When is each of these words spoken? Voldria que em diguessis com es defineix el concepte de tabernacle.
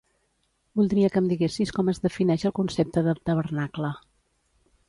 Voldria 0.79 1.11
que 1.15 1.21
em 1.25 1.27
diguessis 1.33 1.75
com 1.79 1.93
es 1.93 2.01
defineix 2.07 2.47
el 2.51 2.57
concepte 2.61 3.07
de 3.09 3.15
tabernacle. 3.31 3.93